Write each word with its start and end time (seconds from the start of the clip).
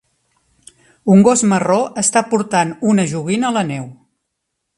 Un 1.15 1.21
gos 1.27 1.43
marró 1.51 1.77
està 2.05 2.25
portant 2.33 2.73
una 2.95 3.07
joguina 3.13 3.53
a 3.53 3.57
la 3.61 3.67
neu. 3.71 3.87